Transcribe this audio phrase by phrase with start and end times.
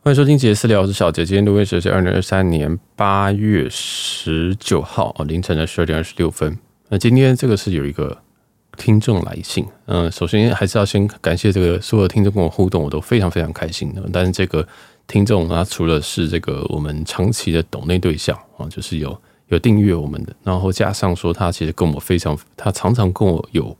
[0.00, 1.26] 欢迎收听杰私聊，我是小杰。
[1.26, 6.56] 今天录音时间是二零二三年八月十九号凌晨的十二点二十六分。
[6.88, 8.16] 那今天这个是有一个
[8.76, 14.00] 听众来信，嗯，首先还是要先感谢这个所有听众跟我互动，我都非常非常开心的。
[14.12, 14.66] 但是这个
[15.08, 23.76] 听众他除了是这个我们长期的抖内对象啊，就是有有订阅我们的，然后加上说他其实跟我非常，他常常跟我有。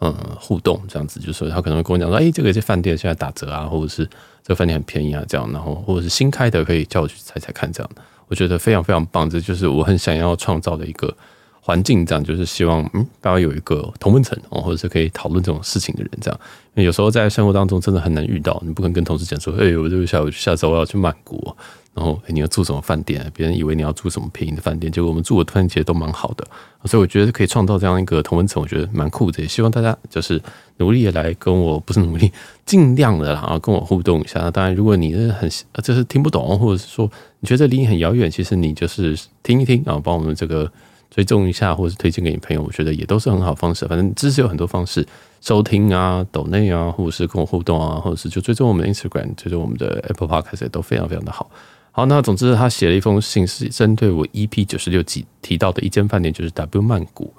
[0.00, 4.08] 嗯，互动这样子，就是他可能会跟我讲说，哎、这个这饭店现在打折啊，或者是
[4.48, 7.90] 这饭店很便宜啊，这样，然后或者是新开的，可以叫我去猜猜看，这样，
[8.28, 11.14] 我觉得非常非常棒，这就是我很想要创造的一个
[11.60, 16.40] 环境，这样就是希望嗯，大家有一个同温层哦，或者是可以讨论这种事情的人，这样，
[16.74, 21.54] 有时候在生活当中真的很难遇到，你不可能跟同事讲说，哎、我这个下午下周我要去曼谷。
[21.98, 23.28] 然后你要住什么饭店？
[23.34, 26.46] 别人以为你要住什么便宜的饭店，结果我们住的饭店其实都蛮好的，
[26.84, 29.42] 所以我觉得可以创造这样一个同温层，我觉得蛮酷的。
[29.42, 30.40] 也希望大家就是
[30.76, 32.30] 努力的来跟我，不是努力，
[32.64, 34.48] 尽量的然后跟我互动一下。
[34.52, 35.50] 当然，如果你是很
[35.82, 40.70] 就是听不懂，或者是说你觉得离你很遥远，其实你就是听一听，然后帮我们这个
[41.10, 43.84] 追踪一下，或者是推荐给你朋友，我觉得也都是很好方式。
[43.88, 45.04] 反正知识有很多方式，
[45.40, 51.50] 收听啊、抖内啊，或者是跟我互动啊，或者是就追踪我们的 Instagram，追踪我们的 Apple Podcast 也都非常非常的好。
[51.98, 57.34] 好，那总之他写了一封信，是针对我 EP 九十六集提到的一间饭店，就是 W 曼谷。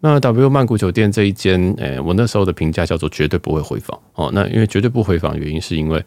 [0.00, 4.28] 那 W 曼谷酒店这一间，诶、我那时候的评价叫做绝对不会回访哦。
[4.34, 6.04] 那因为绝对不回访原因，是因为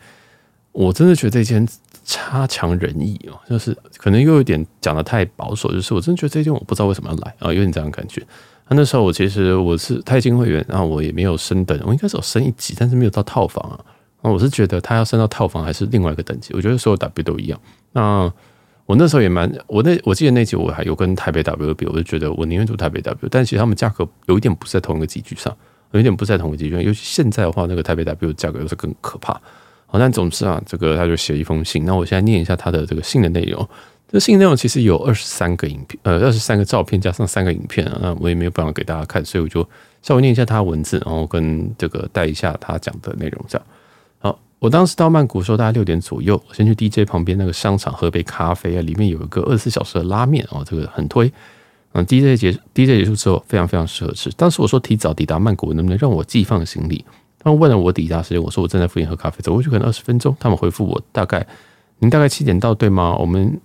[0.73, 1.65] 我真的觉得这间
[2.03, 8.21] 差强人意哦，就是可能又有点讲的太保守，就是我真的觉得这间我不知道为什么要来啊，有点这样感觉。
[8.67, 13.79] 那那时候我其实我是钛金会员，然后我也没有升等，我应该是有升一级，但是没有到套房啊。
[14.31, 17.59] 我是觉得他要升到套房还是另外一个等级，我觉得所有 W 都一样。
[17.91, 18.31] 那
[18.85, 25.55] 我那时候也蛮，我那我记得那集我还有跟台北 W 比，我就觉得我宁愿住台北 W，但其实他们价格有一点不是在同一个级距上，
[25.91, 29.33] 有一点不是在同一个级距上，尤其现在的话，那个台北 W 价格又是更可怕。
[29.85, 33.67] 好，但总之啊，这个他就写一封信，那我现在念一下他的这个信的内容。
[34.11, 39.67] 这信内容其实有二十三个影片，呃，二十三个照片加上三个影片啊，那我也没有办法给大家看，所以我就
[40.01, 43.67] 稍微念一下他的文字，然后跟这个带一下他讲的内容这样。
[44.63, 51.29] 我当时到曼谷的时候，大概六点左右，我先去 DJ 旁边那个商场喝杯咖啡啊，里面有一个二十四小时的拉面哦，这个很推。
[51.91, 54.31] 嗯，DJ 结 DJ 结束之后，非常非常适合吃。
[54.37, 57.03] 当时我说提早抵达曼谷，能不能让我寄放行李？
[57.39, 60.33] 他们问了我抵达时间，我说我正在附近喝咖啡，走过去可能二十分钟。
[60.39, 61.45] 他们回复我大概，
[61.99, 63.17] 您大概七点到对吗？
[63.17, 63.59] 我们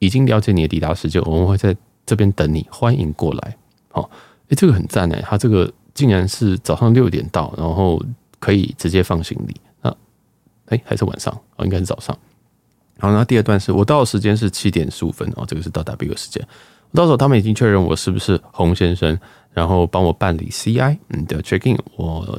[0.00, 1.74] 已经了解你的抵达时间，我们会在
[2.04, 3.56] 这边等你，欢迎过来。
[3.88, 4.10] 好，
[4.48, 7.98] 诶，这个很赞诶，他这个竟然是早上六点到，然后
[8.38, 9.56] 可以直接放行李。
[10.72, 12.16] 哎，还是晚上哦，应该是早上。
[12.98, 16.46] 好，那第二段是我到的时间是七点十五分哦，这个是到 W 的时间。
[16.94, 19.18] 到时候他们已经确认我是不是洪先生，
[19.52, 21.76] 然后帮我办理 CI 嗯的 check in。
[21.96, 22.38] 我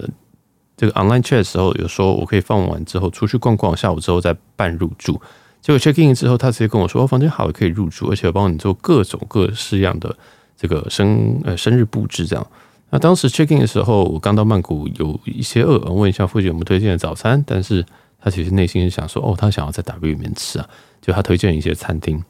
[0.77, 5.19] 这个 online check 的时候有说我可以放完之后出去逛逛，下午之后再办入住。
[5.59, 10.15] 结果 check in 之后，他直接跟我说，哦，房间好，可以入住，而且帮你做各种各式样的
[10.55, 12.47] 这个生呃生日布置这样。
[12.91, 17.83] 那当时 check in 的时候，我刚到曼谷，有一些饿，问一下附近有没有推荐的早餐，但是。
[18.23, 20.69] 他其实内心是想说，哦，他想要在 W 里面吃啊，
[21.01, 22.23] 就他推荐一些餐厅，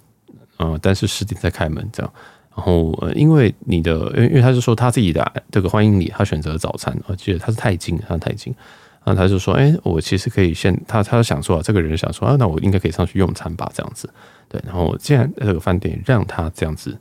[0.58, 2.12] 嗯，但是十点才开门这样。
[2.56, 8.54] 然后，因为你的，因为因为他是说他自己的这个欢迎礼，他选择早餐，我记得他是泰金，他是泰金，
[9.04, 14.08] 然后他就说，哎，我其实可以先，他他想说啊，这个人想说啊，那我应该可以上去用餐吧，这样子，
[14.48, 14.62] 对。
[14.66, 16.96] 然后，既然这个饭店让他这样子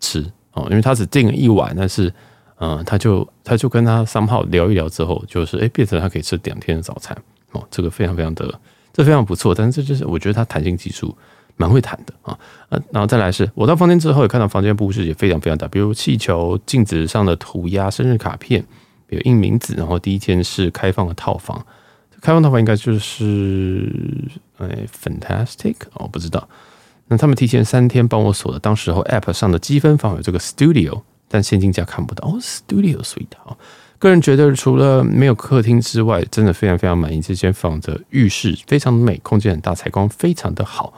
[0.00, 2.10] 吃哦，因为他只订了一晚，但是，
[2.58, 7.14] 嗯，他就他就跟他三号聊一聊之后，就是哎，变成他可以吃两天的早餐。
[7.54, 8.60] 哦，这个非常非常的，
[8.92, 11.16] 这非常不错，但是这就是我觉得他弹性技术
[11.56, 12.38] 蛮会弹的啊。
[12.92, 18.64] 然后再来是我到房间之后也看到房间布置也非常非常大，比如气球、镜子上的涂鸦、生日卡片，
[19.08, 19.74] 有印名字。
[19.76, 21.64] 然后第一天是开放的套房，
[22.20, 23.88] 开放套房应该就是
[24.58, 26.48] 哎，fantastic 哦，不知道。
[27.06, 33.58] 那他们提前三天帮我锁的，当时候 app 上的积分房有这个 studio，但现金价看不到哦，studio suite 好。
[34.04, 40.92] 个人觉得，除了没有客厅之外，真的非常非常满意这间房的浴室，非常美，空间很大，采光非常的好。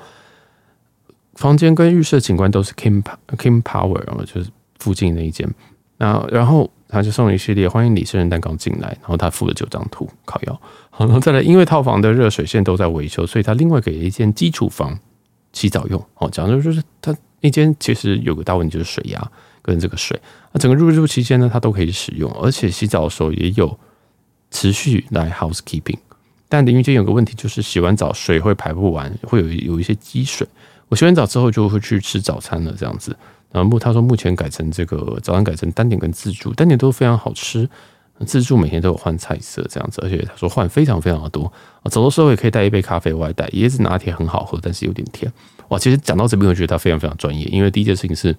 [1.34, 3.02] 房间跟浴室的景观都是 Kim
[3.36, 5.48] Kim Power，然后就是附近那一间。
[5.98, 10.60] 那然后他就送了一系列欢迎礼生日蛋糕进来，然后他附了九张图烤腰。
[10.90, 14.98] 好，然后再来，因为套房的热水线都在维修，所以他另外给了一间基础房
[15.52, 16.04] 洗澡用。
[16.16, 19.30] 哦，讲的就是他那间其实有个大问题，就是水压。
[19.62, 20.16] 跟这个水，
[20.52, 23.76] 那整个入住期间呢，它都可以使用，而且洗澡的时候也有
[24.52, 25.98] 持续来 housekeeping。
[26.48, 30.46] 但淋浴间有个问题，就是洗完澡水会排不完，会有有一些积水。
[30.86, 33.10] 我洗完澡之后就会去吃早餐了，这样子。
[33.50, 37.68] 然后目他说目前改成这个早餐改成单点跟自助，单点都非常好吃。
[38.24, 41.52] 自助每天都有换菜色这样子，而且他说换非常非常的多。
[41.90, 45.30] 走的时候也可以带一杯咖啡外带，椰子拿铁很好喝，但是有点甜。
[45.68, 48.36] 哇，其实讲到这边，我觉得他非常非常专业，因为第一件事情是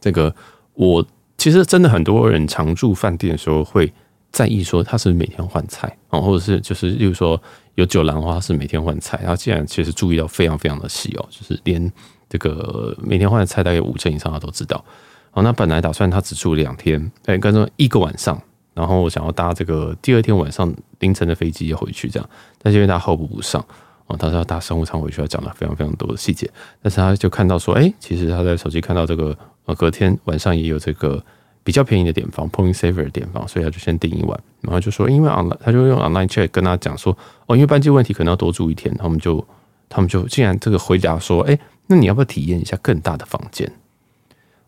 [0.00, 0.34] 这个，
[0.74, 1.06] 我
[1.38, 3.92] 其实真的很多人常住饭店的时候会
[4.30, 7.40] 在意说他是每天换菜啊，或者是就是例如说
[7.76, 11.90] 有酒廊的话是每天换菜，然后既然其实注意到非常非常的细哦，就是连
[12.28, 14.84] 这个每天换的菜大概五成以上他都知道。
[15.30, 18.40] 好，那本来打算他只住两天，哎，跟着一个晚上，
[18.74, 22.28] 然后我想要搭这个第二天晚上凌晨的飞机回去这样，
[22.60, 23.64] 但是因为他候补不上。
[24.10, 26.50] 哦，他是要搭商务舱回去，要讲了非常非常多的细节，
[26.82, 29.36] 但是他就看到说，哎、其实他在手机看到这个，
[29.66, 31.24] 呃，隔天晚上也有这个
[31.62, 37.16] 比较便宜的点房，Point Saver 的点房，所以他就先订一晚，然后就说，因为 online，他就用 online check 跟他讲说，
[37.46, 39.46] 哦，因为班机问题可能要多住一天，他们就
[39.88, 41.56] 他们就竟然这个回答说，哎、
[41.86, 43.72] 那你要不要体验一下更大的房间？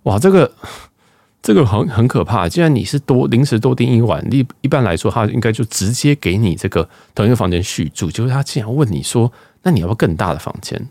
[0.04, 0.52] 哇，这个。
[1.42, 2.48] 这个很很可怕。
[2.48, 8.10] 既然你是多临时多订一晚，一一般来说，他应该就直接给你这个同一个房间续住。
[8.10, 9.30] 就是他竟然问你说
[9.64, 10.88] ：“那你要不要更大的房间？”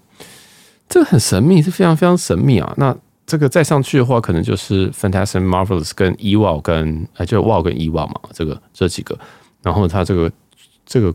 [0.89, 2.73] 这个很神秘，是非常非常神秘啊。
[2.75, 2.95] 那
[3.25, 9.17] 这个再上去的话，可能就是 Fantastic Marvels 跟 e w o 跟哎，就 Wow 跟 e w o 嘛，这个这几个。
[9.63, 10.31] 然后他这个
[10.85, 11.13] 这个。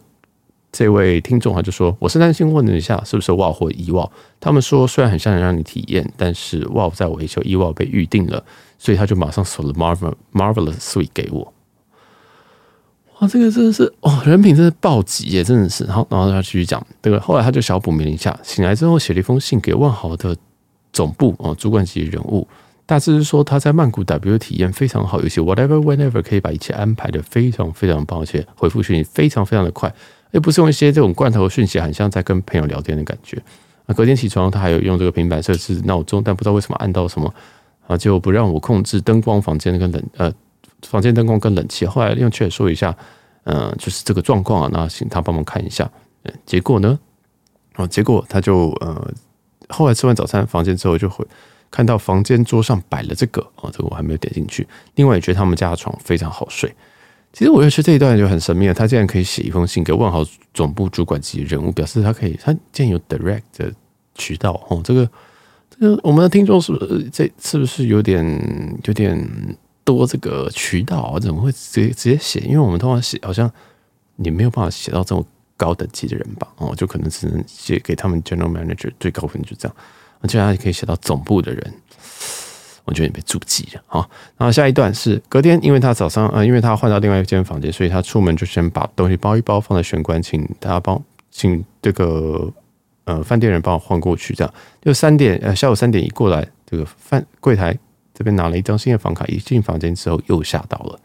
[0.72, 8.44] 这位听众啊就说：“我是担心问了一下，是不是 w o 或 e w o 他们说虽然很像让你体验，但是 w o 在维修，e w o 被预定了，
[8.78, 11.52] 所以他就马上锁了 Marvel Marvelous Suite 给我。
[13.18, 15.84] 哇，这个真的是哦，人品真是暴击耶，真的是。
[15.84, 17.18] 然后，然后他继续讲这个。
[17.18, 20.36] 后来他就小补眠一下，醒来之后写了一封信给万豪的
[20.92, 22.46] 总部哦，主管级人物，
[22.84, 29.92] 大致是说他在曼谷 W 体验非常好，尤其 whatever whenever 可以把一切安排的非常非常棒，而且回复讯息非常非常的快。”
[30.32, 33.42] 也不是用一些这种罐头讯息，很像在跟朋友聊天的感觉。
[33.86, 37.32] 那隔天起床，他还有用这个平板设置闹钟，但不知道为什么按到什么
[37.86, 40.32] 啊，就不让我控制灯光、房间跟冷呃
[40.82, 41.86] 房间灯光跟冷气。
[41.86, 42.96] 后来用 Chat 说一下，
[43.44, 45.90] 嗯、呃，就是这个状况啊，那请他帮忙看一下。
[46.44, 46.98] 结果呢，
[47.74, 49.10] 啊，结果他就呃，
[49.68, 51.24] 后来吃完早餐房间之后，就会
[51.70, 54.66] 看到房间桌上摆了这个啊，这个我还没有点进去。
[54.96, 56.74] 另外也觉得他们家的床非常好睡。
[57.32, 60.24] 其实我觉得这一段就很神秘了，他竟然可以写一封信给万豪
[60.54, 63.70] 总部主管级人物，表示他可以，他竟然有 direct 的
[64.14, 64.80] 渠道哦。
[64.82, 65.08] 这个
[65.70, 69.28] 这个我们的听众是不是这是不是有点有点
[69.84, 71.18] 多这个渠道？
[71.20, 72.40] 怎么会直接直接写？
[72.40, 73.50] 因为我们通常写好像
[74.16, 75.24] 你没有办法写到这么
[75.56, 76.48] 高等级的人吧？
[76.56, 79.76] 哦，就可能只能写给他们 general manager 最高分就这样，
[80.28, 81.74] 竟然还可以写到总部的人。
[82.84, 91.02] 我觉得你被注记了好，然后下一段是隔天，因为他早上呃，因为他换到另外一间房间，所以他出门就先把东西包一包放在玄关，请大家帮
[91.32, 92.48] 请这个
[93.06, 94.34] 呃饭店人帮我换过去。
[94.34, 97.76] 这样就三点呃下午三点一过来，这个饭柜台
[98.12, 101.00] 这边拿了一张新的房卡，一进房间之后又吓到了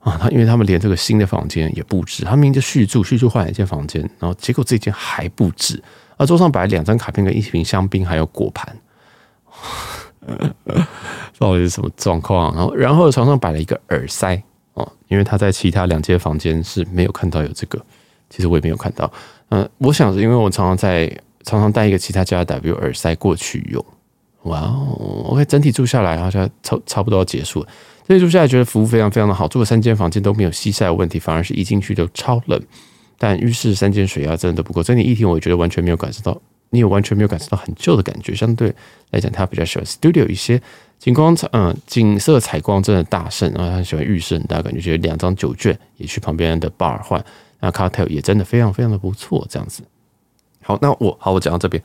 [0.00, 0.18] 啊！
[0.20, 5.82] 他因为他们连这个新的房间也布置，他明明就续住续住换了一间房间，然后结果这间还布置，
[6.16, 8.76] 而桌上摆两张卡片跟一瓶香槟，还有果盘。
[11.38, 12.54] 到底是什么状况？
[12.54, 17.78] 然后，然后床上摆了一个耳塞哦，因为他在其他两间房间是没有看到有这个，
[18.30, 19.10] 其实我也没有看到。
[19.50, 21.06] 嗯，我想是因为我常常在
[21.44, 23.84] 常常带一个其他家的 W 耳塞过去用。
[24.44, 27.68] 哇哦，OK，整体住下来好像差差不多要结束了。
[28.06, 32.60] 这里住下来觉得服务非常非常的好，住了三间房间都没有西晒问题，反而是一进去就超冷。
[33.16, 36.38] 但浴室三间水压真的都不够，整体一厅我觉得完全没有感受到。
[36.70, 38.74] 你也完全没有感受到很旧的感觉，相对
[39.12, 40.60] 来讲，他比较喜欢 studio 一些
[40.98, 47.24] 景光嗯，景色采光真的大胜，然后他喜欢浴室很大，感觉觉得两张酒券也去旁边的 bar 换，
[47.64, 49.82] 那 Cartel 也真的非常非常的不错，这样子。
[50.62, 51.82] 好，那我好，我讲到这边，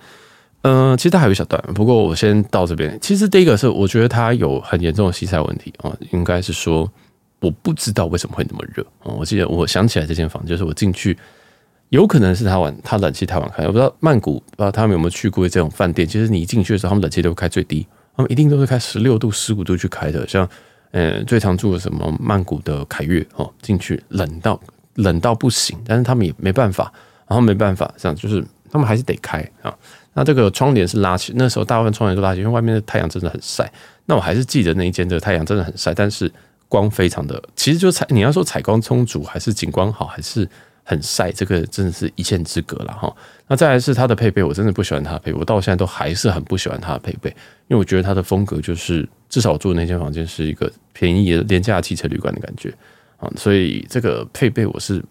[0.64, 2.98] 嗯、其实他还有一小段，不过我先到这边。
[3.02, 6.92] 其实第一个是我觉得他有很严重的西菜问题啊，应该是说
[7.40, 9.16] 我不知道为什么会那么热啊。
[9.18, 11.18] 我记得我想起来这间房就是我进去。
[11.90, 13.64] 有可能是他晚，他冷气太晚开。
[13.64, 16.08] 我不知道曼谷，不知道他们有没有去过这种饭店。
[16.08, 20.28] 其实你一进去的时候，他们冷气都会开最低，他们一定都是开十六度、十五度去开的。
[20.28, 20.48] 像，
[20.92, 24.62] 呃，最常住的什么曼谷的凯悦哦，进去冷到
[25.04, 26.92] 冷到不行，但是他们也没办法，
[27.28, 29.74] 然后没办法，这样就是他们还是得开啊。
[30.14, 33.72] 那这个窗帘是拉起，那时候大部分窗帘都拉起，因为外面的太阳真的很晒。
[34.06, 36.32] 那我还是记得那一间的太阳真的很晒，但是
[36.68, 40.48] 光非常的，其实就采你要说采光充足，还是景观好，还是。
[40.82, 43.16] 很晒，这个真的是一线之隔了哈。
[43.48, 47.30] 那再来是它的配备，我真的不喜欢它的配备，我到现在都还是很不喜欢它的配备，
[47.68, 52.74] 因为我觉得它的风格就是，至少我住的那间房间是一个便宜的廉价汽车旅馆的感觉
[53.20, 55.04] 啊，所以这个配备我是，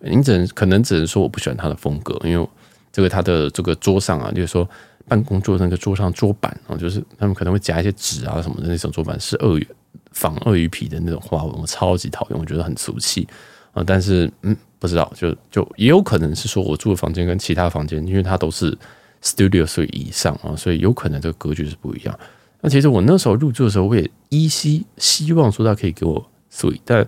[0.00, 2.48] 你只能可能只能说我不喜欢它的风格，因为
[2.92, 4.68] 这个它的这个桌上啊，就是说
[5.08, 9.66] 办公桌那个桌上桌板啊，就是他们可能会夹一些纸啊什么的那种桌板是鳄鱼
[10.12, 13.26] 仿鳄鱼皮的那种花纹，我超级讨厌，我觉得很俗气
[13.72, 13.82] 啊。
[13.86, 18.76] 但是嗯，不知道，就就也有可能是说我住的房间跟其他房间，因为它都是
[19.22, 22.18] studio 所以以上啊，所以有可能这个格局是不一样。
[22.60, 27.06] 那其实我那时候入住的时候，我也依稀希望说他可以给我 suite，但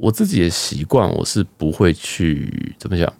[0.00, 3.12] 我自己的习惯，我是不会去怎么讲。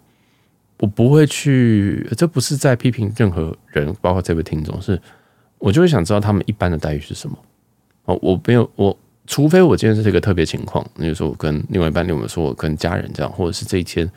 [0.79, 5.01] 我不会去，这不是在批评任何人，包括这位听众，是
[5.57, 7.35] 我就会想知道他们一般的待遇是什么。
[8.05, 14.07] 哦，我没有，我除非我今天是一个特别情况，比如说我跟另外一半，另外说我跟家人这样，或者是这一天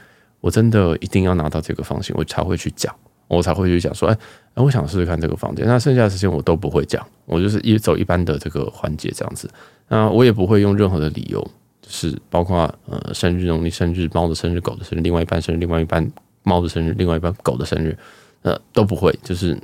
[0.42, 2.94] 我真的一定要拿到这个房型，我才会去讲，
[3.26, 4.18] 我才会去讲说，哎，
[4.56, 5.66] 我想试试看这个房间。
[5.66, 9.48] 那剩下的时间我都不会讲，我就是一走一般的这个环节这样子。
[9.88, 11.50] 那我也不会用任何的理由，
[11.90, 16.10] 是包括呃生日、农历生日、猫的生日、狗的生日、另外一半生日、另外一半。
[16.42, 17.94] 猫的生日，另外一半狗的生日，
[18.40, 19.54] 呃，都不会，就是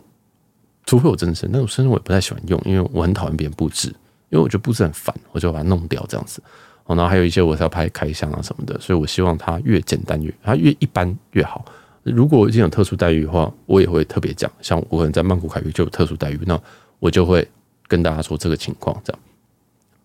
[0.85, 3.89] 除非我真的生，那种生日我也不太喜欢用，因为我很讨厌别人布置，
[4.29, 6.43] 因为我觉得布置很烦，我就把它弄掉这样子。
[6.85, 11.65] 哦，然后还有一些我是要拍开箱啊什么的，所以我希望它越简单越，它越一般越好。
[12.03, 16.61] 如果已经有特殊待遇的话，我也会特别讲，像我可能在曼谷凯悦就有特殊待遇，那
[16.99, 17.49] 我就会
[17.89, 19.23] 跟大家说这个情况这样。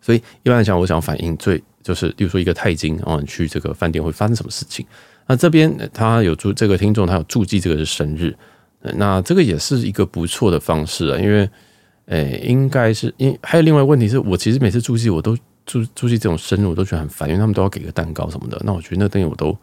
[0.01, 4.85] 所以一般来讲，我想反映最就是，例如说一个泰金啊，你去这个饭店会发生什么事情。
[5.27, 8.35] 那这边他有注这个听众，他有注记这个是生日，
[8.95, 11.49] 那这个也是一个不错的方式啊，因为，
[12.07, 19.55] 诶，应该是因还有另外一个问题是我其实每次注记我都注注记这种生日我都觉得很烦，因为他们都要给个蛋糕什么的，那我觉得那东西我都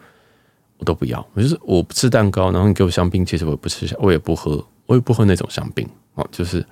[0.78, 6.64] 我都不要，我就是我不吃蛋糕，然后你给我香槟，其实我也不吃，我也不喝，我也不喝那种香槟哦，就是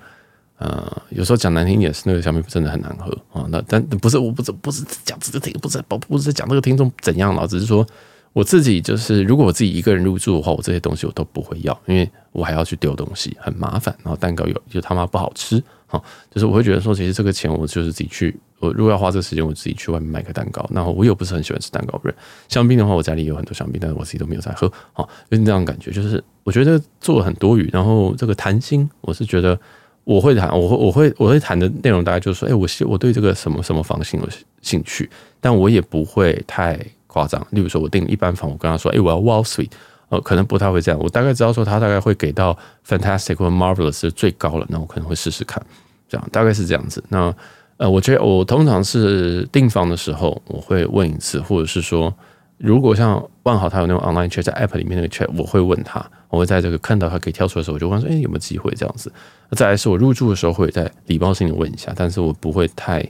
[0.57, 7.85] 呃，有时候讲难听点是那个香槟真的很难喝啊，那但不是我不是不是讲这个听不是不不是讲那个听众怎样了，只是说。
[8.33, 13.95] 我自己就是，如果我自己一个人入住的话，我这些东西我都不会要，因为我还要去丢东西，很麻烦。
[14.03, 15.99] 然后蛋糕又就他妈不好吃，哈，
[16.29, 20.63] 就是我会觉得说，其实这个钱我就是自己去，我如果要花这个时间，我自己去外面买个蛋糕。
[20.71, 22.13] 然后我又不是很喜欢吃蛋糕人，
[22.47, 27.67] 香槟的话，我家里有很多香槟，但是我自己都没有在喝，哈，就是这样感觉，就是我觉得做了很多余。
[27.73, 29.59] 然后这个谈心，我是觉得
[30.07, 34.27] 我会谈，我会我会我会谈的内容大概就是说，哎，我我对这个什么什么房型有
[34.61, 35.09] 兴趣，
[35.41, 36.79] 但我也不会太。
[37.09, 39.71] 夸张，例如说，我订一般房，我跟他说，哎，我要 Wow Suite，
[40.09, 40.99] 呃，可能不太会这样。
[41.01, 45.65] 我大概知道说，他大概会给到 Fantastic 或 Marvelous 最高了，那我可能会试试看，
[46.07, 47.03] 这样大概是这样子。
[47.09, 47.33] 那
[47.77, 52.13] 呃，我觉得我通常是订房的时候，我会问一次，或者是说，
[52.57, 59.11] 如果像万豪他有那种 Online Chat 在 App 里面那个 Chat，我会问他，我会在这个看到他可以跳出来的时候，我就问说，哎，有没有机会这样子？
[59.51, 63.03] 再来是我入住的时候会再礼貌性的问一下，但是我不会太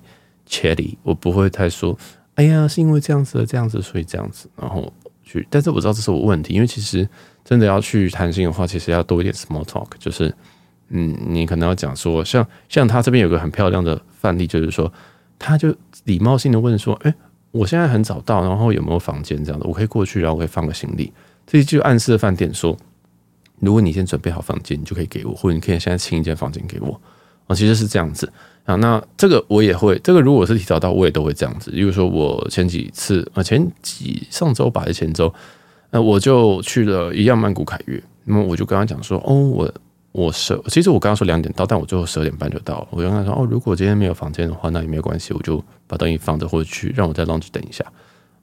[0.48, 1.98] chatty，我不会太说。
[2.36, 5.48] 哎呀，是因为这样子的，这样子，所以这样子，然后去。
[5.50, 7.08] 但是我知道这是我问题，因为其实
[7.44, 10.32] 真的要去谈心的话，其实要多一点 small talk，就是，
[10.90, 14.92] 嗯，你可能要讲说，像像他这边有个很漂亮的范例，就是说，
[15.40, 17.16] 他就礼貌性的问说，哎，
[17.58, 21.12] 我现在很早到，然后有没有房间这样的，我可以过去，然后我可以放个行李。
[21.46, 22.78] 这就暗示饭店说，
[23.60, 27.00] 如果你先准备好房间，你就可以给我，或者你可以现在清一间房间给我。
[27.48, 28.32] 啊，其实是这样子。
[28.66, 31.72] 啊，那这个我也会，这个如果是提早到，我也都会这样子。
[31.72, 35.34] 比如说我前几次啊，前几上周吧，还是前周，
[35.92, 39.74] 那我就去了一样曼谷凯悦，那么我就跟他讲说，哦，我
[40.12, 42.88] 我十，其实我刚刚说两点到，但我最后十二点半就到了。
[42.92, 47.86] 我就跟他说，哦，如果今天没有房间的话，那也没有关系，我就把东西放着，或者去让我在 lounge 等一下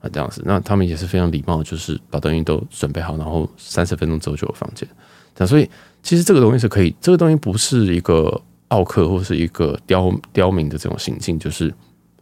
[0.00, 0.42] 啊，这样子。
[0.44, 4.88] 那他们也是非常礼貌，就是把东西都准备好，然后三十分钟之后就有房间。
[5.36, 5.68] 那所以
[6.02, 8.40] 其实这个东西是可以，这个东西不是一个。
[8.68, 11.72] 奥客或是一个刁刁民的这种行径，就是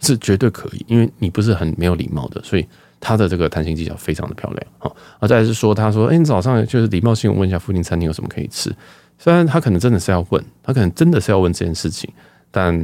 [0.01, 2.67] 是绝对可以，因为你不是很没有礼貌的，所以
[3.01, 4.91] 他的这个谈心技巧非常的漂亮啊。
[5.21, 8.71] 啊，再来是说，他说：“哎，你早上就是礼貌性问一下附近餐厅有什么可以吃。”
[9.19, 12.11] 虽然他可能真的是要问，他可能真的是要问这件事情，
[12.50, 12.76] 但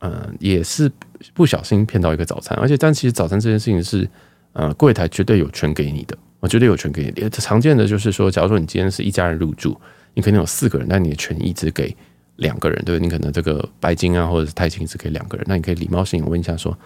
[0.00, 0.90] 嗯、也是
[1.32, 2.58] 不小心骗到一个早餐。
[2.58, 4.08] 而且，但其实早餐这件事情是
[4.52, 7.28] 呃，柜台绝对有权给你的，我绝对有权给你。
[7.30, 9.80] 常见的就是说，假如说你今天是一家人入住，
[10.14, 11.94] 你可能有四个人，但你的权益只给。
[12.36, 16.76] 两个人，对，你可能这个白金啊，或者是钛金只给两个人，那你可以礼貌性问一下说，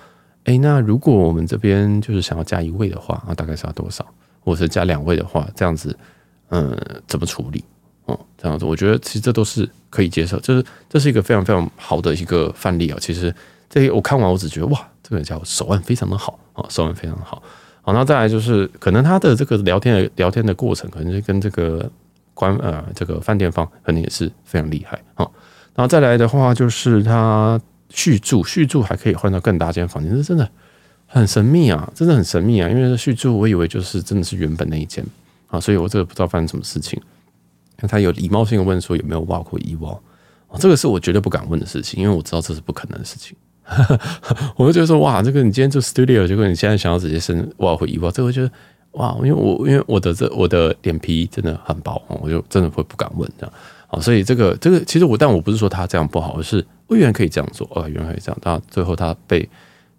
[0.43, 4.05] 哎，那如果我们这边就是想要加一位的话，啊大概是要多少？
[4.41, 5.97] 或者是加两位的话，这样子，
[6.49, 7.65] 嗯，怎么处理？
[8.37, 12.99] 这样子，我觉得其实这都是可以接受，就是这是一个非常非常好的一个范例啊。
[13.01, 13.35] 其实
[13.69, 17.43] 这我看完，我只觉得哇，这个家伙手腕非常的好啊，手腕非常好。
[17.83, 21.91] 好，那再来就是可能他的这个聊天的聊天的过程，可能是跟这个。
[22.39, 25.27] 关呃，这个饭店方可能也是非常厉害啊。
[25.75, 30.47] 然后再来的话，就是他续住，续住还可以换到更大间房间，这真的
[31.07, 32.69] 很神秘啊，真的很神秘啊。
[32.69, 35.03] 因为续住，我以为就是真的是原本那一间
[35.49, 37.01] 啊，所以我这个不知道发生什么事情。
[37.81, 40.01] 那他有礼貌性的问说有没有挖过衣帽，
[40.59, 43.37] 这个是我绝对不敢问的事情，因为我知道这是不可能的事情。
[44.57, 48.51] 我就觉得说哇，这个你今天做 studio，结果你现在想要直接升哇会移哇，这个我觉得
[48.93, 53.53] 哇，因为我因为我的这我的脸皮真的很薄，我就真的会不敢问这样。
[53.89, 58.39] 好，所以这个这个其实我但我不是说他这样不好，而是我原来可以这样做哦，原来可以这样。
[58.41, 59.49] 但最后他被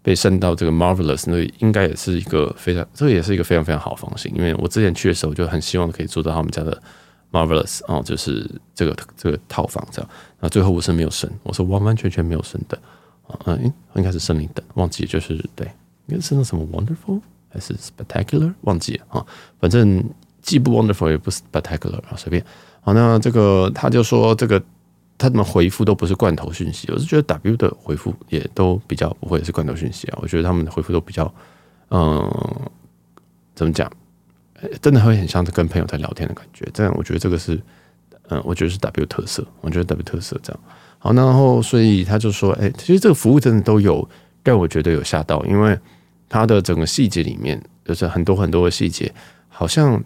[0.01, 6.81] 被升到这个 marvelous，那应该也是一个非常这个也是一个非常非常好的方式，因为我之前去的时候就很希望可以做到他们家的
[7.37, 10.09] marvelous 哦，就是这个这个套房这样。
[10.39, 12.77] 那最后我是没有升，我是完完全全没有升的
[13.27, 15.67] 啊，嗯，应该是升零等，忘记就是对，
[16.07, 19.25] 应该是那什么 wonderful 还是 spectacular 忘记了啊，
[19.59, 20.03] 反正
[20.41, 22.43] 既不 wonderful 也不 spectacular 啊，随便。
[22.81, 24.61] 好，那这个他就说，这个
[25.17, 30.19] 他们回复都不是罐头讯息，我是觉得 W 的回复也都比较不会是罐头讯息啊。
[30.21, 31.33] 我觉得他们的回复都比较，
[31.89, 32.31] 嗯，
[33.55, 33.91] 怎么讲，
[34.81, 36.67] 真的会很像跟朋友在聊天的感觉。
[36.73, 37.59] 这样，我觉得这个是，
[38.29, 40.59] 嗯，我觉得是 W 特色，我觉得 W 特色这样。
[40.99, 44.07] 好，然后所以他就说，哎，其实这个服务真的都有
[44.43, 45.77] 让我觉得有吓到，因为
[46.27, 49.13] 他的整个细节里面就是很多很多的细节，
[49.49, 50.03] 好像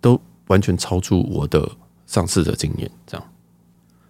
[0.00, 0.20] 都。
[0.48, 1.70] 完全超出我的
[2.06, 3.26] 上次的经验，这样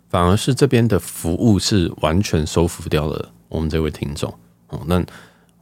[0.08, 4.32] 反而是这边的服务是完全收服掉了我们这位听众
[4.68, 4.80] 哦。
[4.86, 5.04] 那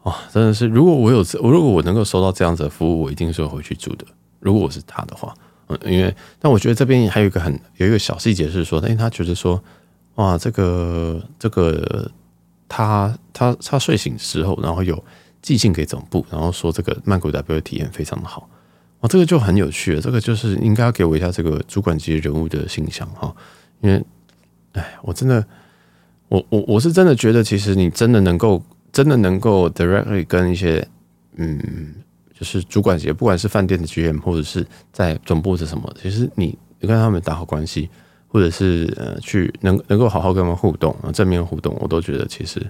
[0.06, 4.06] 哇，真的是，如果我有我如果我能够收到这样子的服务，我一定是会回去住的。
[4.38, 5.34] 如果我是他的话，
[5.66, 9.60] 嗯，因为但我觉得这边还有一个很有一个小细节是说，诶，他觉得说
[10.14, 12.08] 哇，这个这个
[12.68, 15.02] 他他他睡醒之后，然后有
[15.42, 18.48] 寄信给总部，然后说这个曼谷 W 的体验非常的好。
[19.00, 20.00] 哦，这个就很有趣了。
[20.00, 23.34] 这个就是应该要给我一下这个主管级人物的形象哈，
[23.80, 24.00] 因为，
[24.72, 25.44] 哎，我真的，
[26.28, 28.62] 我我我是真的觉得，其实你真的能够，
[28.96, 30.88] 真的能够 directly 跟一些，
[31.36, 31.60] 嗯，
[32.32, 37.90] 就是主管级，不管是饭店的 GM 或者是在总部是什么，其实你你跟他们打好关系，
[38.26, 42.64] 或者是呃去能能够好好跟他们互动啊，正面互动，我都觉得其实。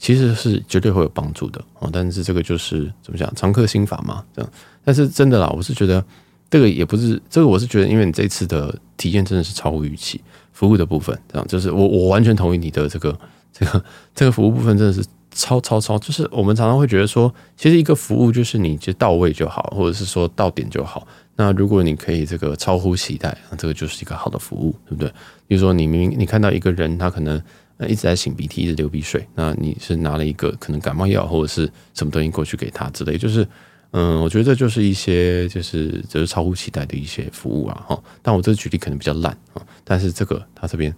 [0.00, 4.48] 其实是绝对会有帮助的哦，但是这个就是怎么讲，常客心法嘛，这样。
[4.84, 6.04] 但是真的啦，我是觉得
[6.48, 10.20] 这个也不是这个，我是觉得，因为你这次的体验真的是超乎预期，
[10.52, 13.18] 服务的部分这样，就是我我完全同意你的这个
[13.52, 15.04] 这个这个服务部分真的是
[15.38, 21.06] 超超超，就是我们常常会觉得说，其实一个服务就是你就到位就好，或者是说到点就好。
[21.36, 25.08] 那如果你可以这个超乎期待，那这个就是一个好的服务，对不对？
[25.46, 27.40] 比如说你明明你看到一个人，他可能。
[27.86, 29.24] 一直在擤鼻涕，一直流鼻水。
[29.36, 33.46] 那你是拿了一个可能感冒药或者是什么东西过去给他之类，就是
[33.92, 38.02] 嗯，我觉得这就是一些就是就是超乎期待的一些服务啊哈。
[38.20, 40.92] 但我这个举例可能比较烂啊，但是这个他这边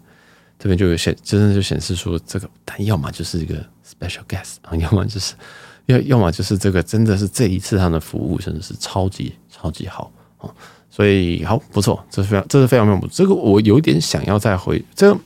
[0.59, 5.35] 这边就有显真的就显示说这个他要么就是一个 special guest 啊，要么就是
[5.87, 10.49] 要要么就是这个真的是这一次他的服务真的是超级超级好啊。
[10.93, 13.15] 所以好不错，这是非常这是非常非常不错。
[13.15, 15.21] 这个我有点想要再回这个。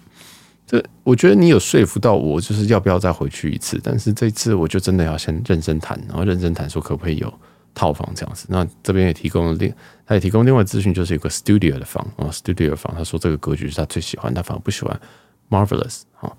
[0.66, 3.78] 这我觉得你有说服到我，就是要不要再回去一次？
[3.82, 7.32] 但是这次我就真的要先认真谈，然后认真谈说可不可以有
[7.74, 8.46] 套房这样子。
[8.48, 9.70] 那这边也提供了另，
[10.06, 12.94] 他也提供另外资讯，就是有个 studio 的房啊，studio 房。
[12.96, 14.98] 他说这个格局是他最喜欢，他反而不喜欢
[15.50, 16.02] marvelous。
[16.14, 16.34] 好，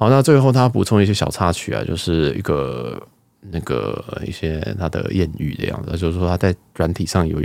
[0.00, 3.02] 好，那最后他补充一些小插曲啊，就是一个
[3.40, 7.42] 那个一些他的艳遇的样子，就是说他在软体上有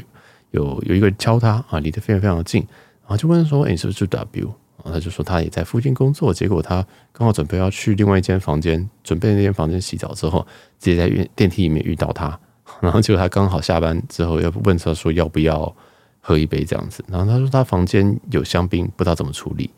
[0.52, 2.62] 有有一个人敲他啊，离得非常非常的近，
[3.02, 4.54] 然后就问说：“哎，你是不是住 W？”
[4.86, 10.46] 他就说他也在附近工作，结果他刚好准备要去另外一间房间，准备那间房间洗澡之后，
[10.78, 12.38] 直接在电梯里面遇到他，
[12.82, 15.74] 然后结果他刚好下班之后要问他说要不要
[16.20, 19.70] 喝一杯这样子，然后他说他房间有香槟，不知道怎么处理，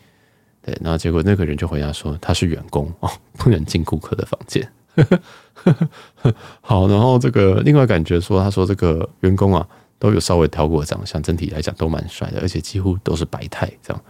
[0.65, 4.67] 对，然后结果那个人就回答说他是员工哦，不能进顾客的房间。
[6.61, 9.67] 好，然后这个另外感觉说他说这个员工啊
[9.99, 14.01] 都有稍微挑过长相，整体来讲都蛮帅的，而且几乎都是白太这样。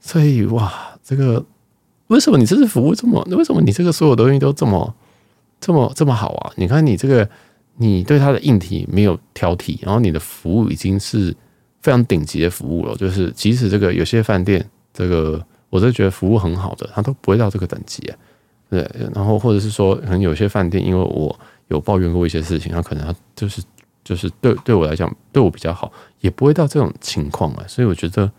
[0.00, 0.72] 所以哇，
[1.04, 1.44] 这个
[2.06, 3.22] 为什么你这次服务这么？
[3.30, 4.94] 为什么你这个所有东西都这么、
[5.60, 6.52] 这么、这么好啊？
[6.56, 7.28] 你看你这个，
[7.76, 11.36] 你对他的硬体没有挑剔，然后你的服务已经是
[11.82, 12.96] 非常顶级的服务了。
[12.96, 18.16] 就是即使这个有些饭店，这个我都觉得服务很好的，他都不会到这个等级啊。
[18.70, 21.36] 对，然后或者是说，可能有些饭店，因为我
[21.68, 23.62] 有抱怨过一些事情，他可能他就是
[24.04, 27.64] 就是对对我来讲对我比较好，也不会到这种情况啊。
[27.66, 28.30] 所以我觉得。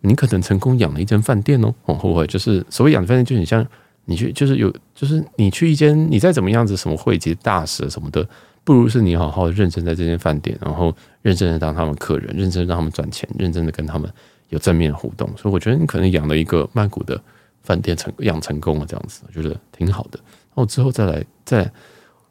[0.00, 3.66] 你可能成功养了一间饭店哦，会不会就是所谓养饭店，就很像
[4.04, 8.24] 你去，就是有，就是你去一间，你再怎么样子，什么会籍大使什么的，
[8.62, 14.08] 不如是你好好认真在这间饭店，然后认真的当他们客人，认真让他们赚钱，认真的跟他们
[14.48, 15.28] 有正面互动。
[15.36, 17.20] 所以我觉得你可能养了一个曼谷的
[17.62, 20.18] 饭店成养成功了，这样子我觉得挺好的。
[20.54, 21.70] 那我之后再来再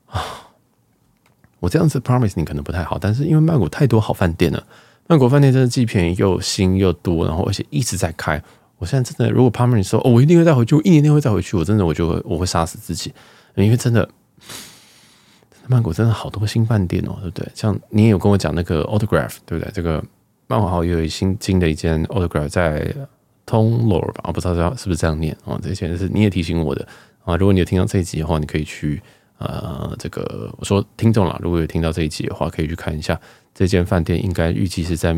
[0.08, 0.24] 啊，
[1.60, 4.64] 我这样子 promise 你可能不太好，但是因为曼谷太多好饭店了。
[5.08, 8.42] 曼谷饭店真的既便宜又新又多，然后而且一直在开。
[8.78, 13.14] 我现在真的，如果 Palmer 说哦，我一定会再回去，我一年内会再回去，我真的我就会我会杀死自己，
[13.56, 14.08] 因为真的，
[15.68, 17.50] 曼谷真的好多新饭店哦，对不对？
[17.56, 19.72] 像你也有跟我讲那个 Autograph，对不对？
[19.74, 20.04] 这个
[20.48, 22.96] 曼谷好有新进的一间 Autograph 在
[23.46, 25.60] 通罗吧，我不知道是不是这样念啊。
[25.62, 26.88] 这些是你也提醒我的
[27.24, 27.36] 啊。
[27.38, 29.02] 如果你有听到这一集的话，你可以去
[29.38, 33.20] 呃，这个我说听众啦，如果有听到这一集的话，可以去看一下
[33.54, 35.18] 这间饭店，应该预计是在。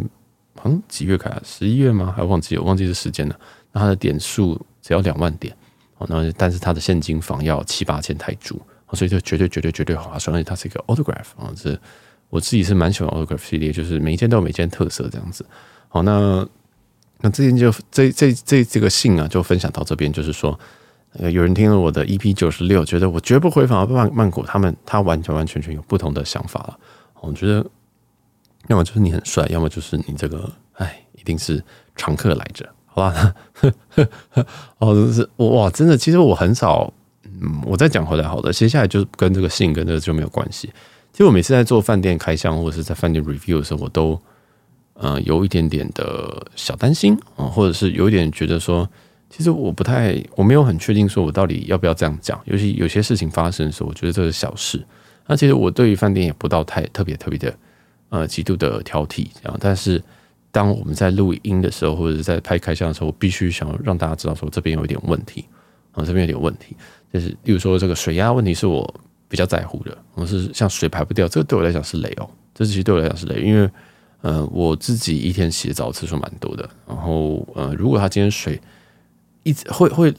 [0.65, 1.41] 嗯，几月开啊？
[1.45, 2.13] 十一月吗？
[2.17, 3.39] 还忘记我忘记这时间了。
[3.71, 5.55] 那它的点数只要两万点
[5.97, 8.59] 哦，那但是它的现金房要七八千泰铢，
[8.91, 10.35] 所以就绝对绝对绝对划算。
[10.35, 11.79] 而且它是一个 autograph 啊，这
[12.29, 15.45] 我自己是蛮喜欢 autograph 系列，就是每一件都有每一间特色这样子。
[15.87, 16.47] 好，那
[17.21, 20.59] 那这件就这这这这个信啊，就分享到这边，就是说，
[21.31, 26.79] 有人听了我的 EP 九十六，觉得我绝不回访曼曼谷，他们他完全完全全有不同的想法了。
[27.21, 27.65] 我觉得。
[28.67, 31.63] 要么就是你很帅，要么就是你这个，哎，一定是
[31.95, 33.33] 常客来着，好吧？
[34.77, 40.69] 哦，真是哇，真的，其实我很少，嗯，我再讲回来，好的，接下来就跟这个信跟这个就没有关系。
[41.11, 44.19] 其实我每次在做饭店开箱或者是在饭店 review 的时候，我都，
[44.93, 48.89] 呃，有一点点的小担心啊，或者是有一点觉得说，
[49.29, 52.39] 其实我不太，我没有很确定说我到底要不要这样讲。
[52.45, 54.83] 尤其有些事情发生的时候，我觉得这是小事。
[55.27, 57.53] 那其实我对于饭店也不到太特别特别的。
[58.11, 59.55] 呃，极度的挑剔，这样。
[59.59, 60.03] 但是，
[60.51, 65.45] 当我们在录音的时候，或者是在拍开箱的时候，我必须想让大家知道说这边有一点问题
[65.91, 66.75] 啊，这边有点问题。
[67.13, 68.91] 就是，例如说这个水压问题是我
[69.29, 73.69] 比较在乎的，我是像水排不掉，这个对我来讲是雷哦，这其实对我来讲是雷，因为
[74.21, 78.59] 呃，我自己一天洗澡次数蛮多的，然后呃，如果他今天水
[79.43, 80.13] 一直会会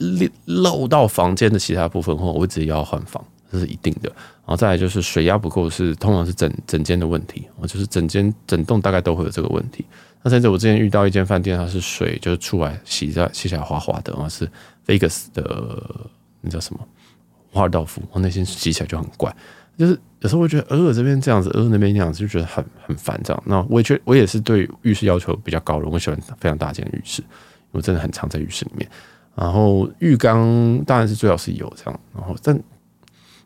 [0.45, 3.23] 漏到房间的其他部分的话，我会直接要换房。
[3.51, 9.83] 这是一定的，然后再来就是水压不够，是通常是整整间的问题，我就是整间整栋大概都会有这个问题。
[10.23, 14.49] 那甚至我之前遇到一间饭店，它是水就是出来洗在洗起来滑滑的，然后是
[14.87, 15.83] Vegas 的
[16.39, 16.79] 那叫什么
[17.51, 19.31] 华尔道夫，我内心洗起来就很怪，
[19.77, 23.43] 就是有时候会觉得偶尔这边这样子，偶尔那边那样子，就觉得很很烦这样。
[23.45, 27.21] 那我也觉我也是对浴室要求比较高的，我喜欢非常大间浴室，
[27.71, 28.89] 我真的很常在浴室里面。
[29.35, 32.59] 然后浴缸当然是最好是有这样，然后但。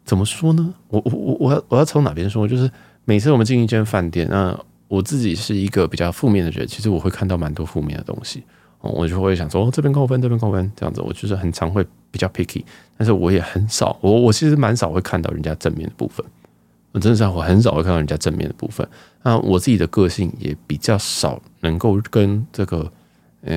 [0.05, 0.71] 怎么说呢？
[0.89, 2.47] 我我我我要我要从哪边说？
[2.47, 2.69] 就是
[3.05, 4.55] 每次我们进一间饭店，那
[4.87, 8.43] 我自己是一个比较负面的人，其实我会看到蛮多负面的东西，
[8.93, 12.63] 我就会想说，哦，这边扣分，这边扣分，这样子，我就是很常会比较 picky，
[12.97, 16.25] 但是我也很少，我我其实蛮少会看到人家正面的部分，
[16.91, 18.87] 我真的是我很少会看到人家正面的部分。
[19.23, 22.91] 那我自己的个性也比较少能够跟这个
[23.41, 23.55] 呃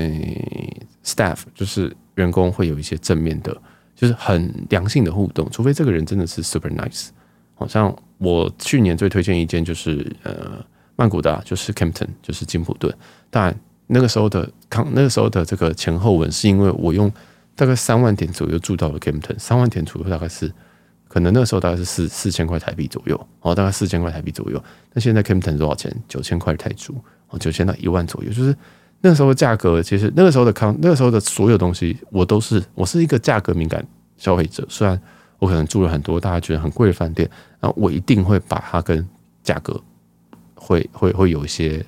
[1.05, 3.57] staff，就是员工会有一些正面的。
[4.01, 7.09] 就是很良性的互动，除非这个人真的是 super nice。
[7.57, 10.65] 好像我去年最推荐一间就是呃
[10.95, 12.95] 曼谷的、就是 Kimpton，就是金普顿。
[13.29, 13.53] 但
[13.89, 17.13] 那个时候的康，那个时候的这个前后文，是因为我用
[17.57, 20.53] 大概三万点左右住到了 Kimpton，三万点左右大概是
[21.09, 24.63] 可能那个时候大概是四四千块台币左右，哦，大概四千块台币左右。
[24.93, 25.95] 那现在 Kimpton 多少钱？
[26.07, 26.95] 九千块泰铢，
[27.31, 28.55] 哦，九千到一万左右，就是。
[29.01, 34.67] 那个时候的价格，其实那个时候的康，那个时候的所有东西，我都是我是一个价格敏感消费者。
[34.69, 35.01] 虽然
[35.39, 39.09] 我可能住了很多大家觉得很贵的饭店，然后我一定会把它跟
[39.45, 39.81] 价格
[40.57, 41.81] 会会会有一些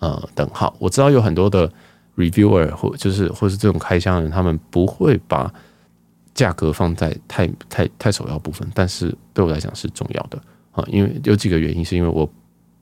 [0.00, 0.74] 呃等号。
[0.78, 1.72] 我知道有很多的
[2.16, 5.50] reviewer 或就是或是这种开箱的人，他们不会把
[6.34, 10.38] 价格放在太太太首要部分，但是对我来讲是重要的
[10.72, 12.28] 啊，因为有几个原因，是因为我。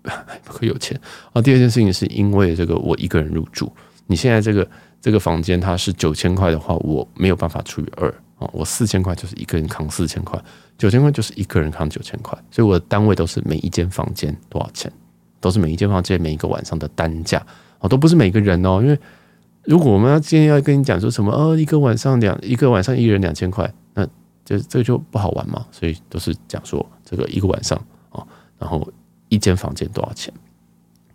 [0.44, 0.98] 不会有钱
[1.33, 1.42] 啊！
[1.42, 3.70] 第二件事情是因为这个，我一个人入住。
[4.07, 4.66] 你现在这个
[5.02, 8.48] 这个房间它是九千块的话，我没有办法除以二啊！
[8.52, 10.40] 我四千块就是一个人扛四千块，
[10.78, 14.90] 九千块就是一个人扛九千块，所以我的单位都是每一间房间多少钱，
[15.40, 17.44] 都是每一间房间每一个晚上的单价
[17.81, 18.81] 哦，都不是每个人哦。
[18.83, 18.98] 因为
[19.64, 24.07] 如果我们要今天要跟你讲说什么哦，一个晚上两一个晚上一人两千块，那
[24.44, 25.66] 就这个就不好玩嘛。
[25.70, 27.79] 所以都是讲说这个一个晚上
[28.11, 28.27] 啊，
[28.59, 28.87] 然后。
[29.31, 30.33] 一间房间多少钱？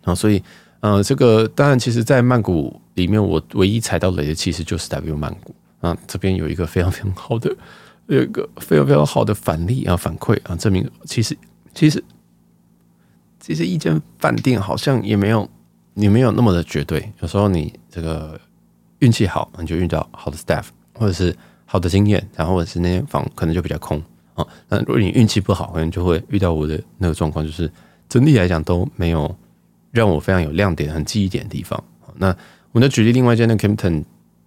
[0.04, 0.40] 啊，所以，
[0.78, 5.98] 呃，这个当然，其实，在曼谷里面，我唯一踩到雷的其实就是 W 曼谷啊。
[6.06, 7.52] 这边有一个非常非常好的，
[8.06, 11.36] 有一个非常非常好的反例啊，反馈啊，证明其实
[11.74, 12.00] 其实
[13.44, 15.46] 其实一间饭店好像也没有
[15.92, 17.12] 你没有那么的绝对。
[17.20, 18.40] 有时候你这个
[19.00, 24.02] 运气好，你就遇到好的 staff，或者是好的经验，然后或者是那间房可能就比较空
[24.32, 24.46] 啊。
[24.70, 27.70] 那如果你运气不好，可能就会遇到我的那个状况，就是。
[28.06, 29.34] 整体来讲都没有
[29.90, 31.82] 让我非常有亮点、很记忆点的地方。
[32.16, 32.36] 那
[32.70, 34.04] 我们举例另外一间的 Kimpton，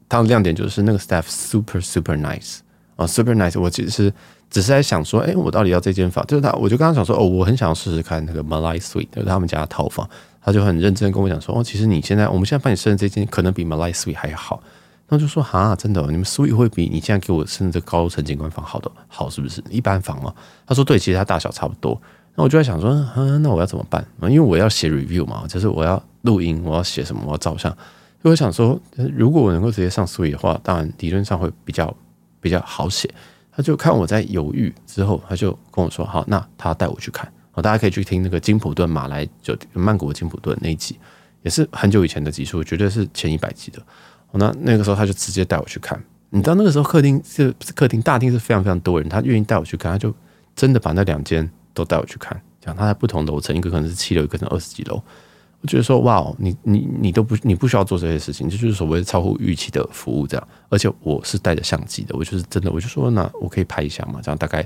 [0.08, 2.60] 它的亮点就是那个 staff super super nice
[2.96, 3.60] 啊，super nice。
[3.60, 4.14] 我其实
[4.50, 6.26] 只是在想说，哎，我到底要这间房？
[6.28, 10.10] 就是他，我就刚刚想说，哦，我很想要试试看那个 Malai Suite，就是他们家的套房。
[10.42, 14.62] 他就很认真跟我讲说，哦，其实你现在我们现在帮你设的这间可能比 Malai Suite 还好。
[15.10, 19.64] 那就说哈，真的，你们 suite 会比你现在给我升的这高层景观房好的好，是不是？
[19.70, 20.34] 一般房嘛。
[20.66, 22.02] 他说对，其实它大小差不多。
[22.36, 24.06] 那我就在想说，嗯，那我要怎么办？
[24.24, 27.72] 因为我要写 review 嘛，就是我要录音，我要写什么，我要照相。
[28.22, 28.80] 所以我想说，
[29.16, 31.94] 如果我能够直接上 suite 的话，当然理论上会比较
[32.42, 33.10] 比较好写。
[33.58, 37.28] 他就看我在犹豫之后，他就跟我说，好，那他带我去看。
[37.50, 40.96] 好，大家可以去听那个金普顿马来就曼谷金普顿那一集，
[41.42, 43.82] 也是很久以前的集数，绝对是前一百集的。
[44.34, 50.14] 那那个时候他就直接带我去看，你知道那个时候客厅是客厅大厅是非常非常多人，他愿意带我去看，他就
[50.56, 55.02] 真的把那两间都带我去看，讲他在不同楼层，一个可能是七楼，一个可能二十几楼。
[55.68, 60.48] 我觉得说哇，你你你都不你不需要做这些事情，这就是所谓超乎预期的服务这样。
[60.70, 64.64] 而且我是带着相机的，我就是真的，我就说那我可以拍一下嘛，这样大概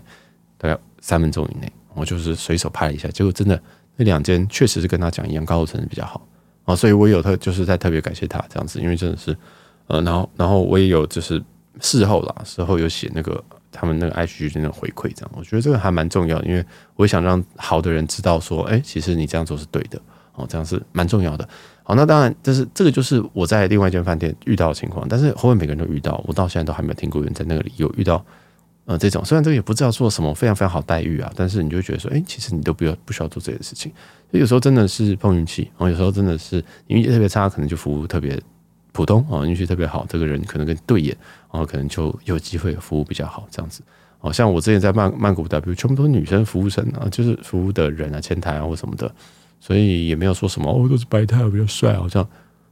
[0.60, 3.60] 大概三分钟以内，我就是随手拍了一下，结果真的
[3.96, 6.22] 那两间确实是跟他讲一样，高楼层比较好。
[6.66, 9.36] 啊，所以我有特就是在特别感谢他这样子，因为真的是，
[9.88, 11.44] 呃，然后然后我也有就是
[11.80, 16.64] 事后啦，事后有写那个他们那个 IG 的那个回馈，这样我觉得这个还蛮重要，因为
[16.96, 20.00] 我想让好的人知道说，哎，其实你这样做是对的，
[20.34, 21.48] 哦，这样是蛮重要的。
[21.84, 28.24] 好，那当然，就是这个就是我在另外一间饭店遇到的情况，但是后面每个人都遇到，我到现在都还没有听过有人在那里有遇到。
[28.86, 33.92] 呃，这种虽然这个也不知道做什么非常非常好待遇啊，但是你就觉得说，哎，其实你都不要不需要做这些事情。
[34.32, 38.42] 所以有时候真的是碰运气，然后有时候真的是运气特别差，可能就服务特别
[38.92, 41.16] 普通啊；运气特别好，这个人可能跟对眼，
[41.52, 43.84] 然后可能就有机会服务比较好这样子。
[44.20, 49.10] 哦，像我之前在曼曼谷 W，全部都是女生服务生啊，就是服务的人啊，前台啊或什么的，
[49.62, 52.28] 所以也没有说什么哦，都是白太比较帅，好像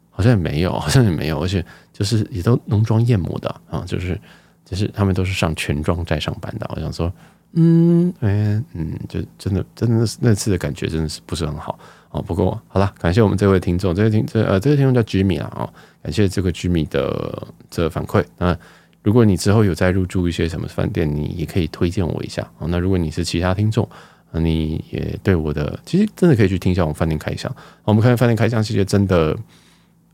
[0.09, 4.19] 好像也没有， 好像也没有，而且就是也都浓妆艳抹的啊，就是。
[4.65, 7.11] 就是他们都是上全妆在上班的，我想说，
[7.53, 11.79] 嗯，哎，嗯，就真的，真的那次的感觉真的是不是很好
[12.11, 12.21] 哦。
[12.21, 15.73] 不过好了，感谢我们这位听众，这位听这呃这位听众叫 Jimmy 啊，哦，
[16.03, 18.23] 感谢这个 Jimmy 的这反馈。
[18.37, 18.55] 那
[19.01, 22.67] 如果你之后有再入住一些什么饭店，你也可以推荐我一下哦。
[22.69, 23.89] 那如果你是其他听众，
[24.33, 27.53] 你也对我的其实真的可以去听一下我们饭店开箱。
[27.83, 29.37] 我们看饭店开箱，其实真的，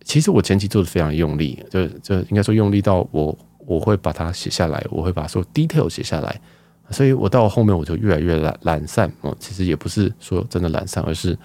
[0.04, 3.38] 其实我前期做的非常用力，就就应该说用力到我。
[3.68, 6.40] 我会把它写下来，我会把所有 detail 写下来，
[6.92, 9.36] 所以我到后面我就越来越懒懒散哦。
[9.40, 11.36] 其实也不是说真的懒散，而是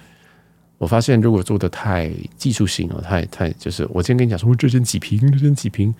[0.77, 5.91] 我发现如果做的太技术性了，太太就是我今天跟你讲说，我这间几瓶，这间几瓶，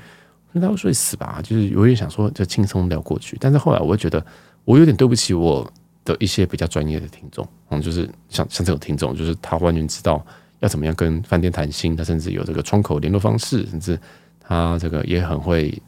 [0.51, 1.39] 那他会睡死吧？
[1.41, 4.23] 就是有点想说就轻松聊过去，但是后来我会觉得
[4.63, 5.67] 我有点对不起我
[6.05, 10.25] 的一些比较专业的听众，嗯，就是像像这种听众，就是他完全知道
[10.59, 13.99] 要怎么样跟饭店谈心，他甚至有这个窗口联络方式，甚至
[14.39, 15.81] 他这个也很会。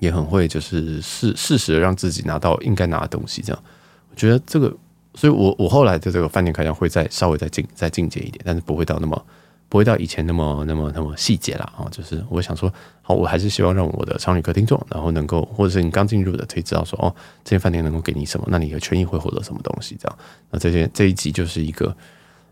[0.00, 3.62] 也很会，就是适适时的让自己拿到应该拿的东西，这样
[4.08, 4.72] 我觉得这个，
[5.12, 9.26] 所以我我后来的这个饭店开箱会再稍微再进再进阶一点，但是不会到那么
[9.68, 11.86] 不会到以前那么那么那么细节了啊。
[11.90, 20.18] 就是我想说，好，我还是希望让我的常旅客听众，然后能够或者是你刚进入的，可以知道说，哦，这间饭店能够给你什么，那你的权益会获得什么东西，这样。
[20.50, 21.94] 那这些这一集就是一个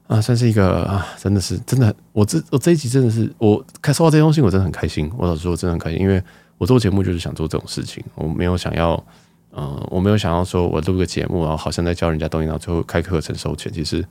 [0.07, 5.11] 啊，算是一个啊，真的是真的，我这我这一集真的是我开收到这些东西，我真的很开心。
[5.17, 6.23] 我老实说，真的很开心，因为。
[6.59, 8.95] 我做节目就是想做这种事情，我没有想要，
[9.55, 13.71] 嗯、我没有想要说我录个节目，然后好像在教人家东西，然后最后开课程收钱。
[13.71, 14.03] 其实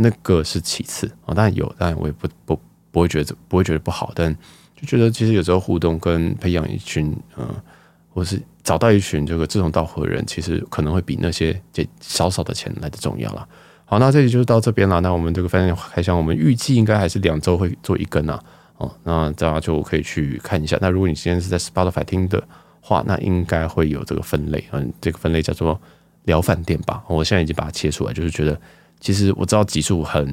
[0.00, 2.60] 那个是其次啊，当然有，当然我也不不
[2.92, 4.32] 不会觉得不会觉得不好，但
[4.76, 7.62] 就觉得其实有时候互动跟培养一群，嗯、呃，
[8.10, 13.48] 或是找到一群这个志同道合的人，其实可能会比那些这少少的钱来的重要了。
[13.84, 15.00] 好，那这里就到这边了。
[15.00, 18.40] 那我们这个饭店开箱，我们预计应该还是两周会做一更啊。
[18.76, 20.78] 哦，那大家就可以去看一下。
[20.80, 22.40] 那如果你今天是在 Spotify 听的
[22.80, 25.80] 话，那应该会有这个分类，嗯，这个分类叫做
[26.24, 27.02] 聊饭店吧。
[27.08, 28.60] 我现在已经把它切出来，就是觉得
[29.00, 30.26] 其实我知道集数很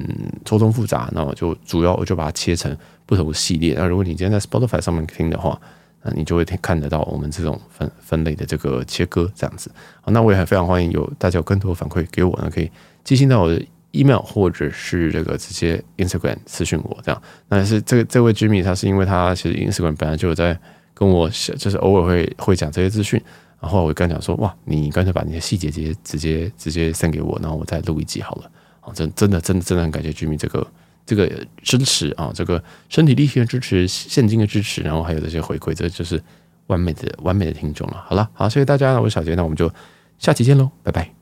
[0.44, 3.74] 错综复杂，那我就主要我就把它切成不同系列。
[3.76, 5.60] 那如果你今天在 Spotify 上面听的话，
[6.02, 9.70] 那你就会看得到我们这种分分类的这个切割这样子。
[10.00, 12.70] 好，那我也很非常欢迎有大家有更多的反馈给我，呢，可以
[13.04, 13.62] 寄信到我的。
[13.92, 20.58] email 或者是这个直接 Instagram 私讯我这样，那是这个这位 Jimmy 他是因为他其实 Instagram 本来就有在
[20.92, 23.18] 跟我，就是偶尔会会讲这些资讯，
[23.60, 28.50] 然后我跟他讲说，哇，你干脆把那些细节直接直接直接送给我，然后我再录一集好了。
[28.80, 30.66] 啊，真真的真的真的很感谢居民这个
[31.04, 31.28] 这个
[31.62, 36.22] 支持啊，这个身体力行的支持，现金的支持，然后还有这些回馈，这就是
[36.68, 38.04] 完美的完美的听众了。
[38.06, 39.72] 好了，好，谢谢大家，我是小杰，那我们就
[40.18, 41.15] 下期见喽，拜拜。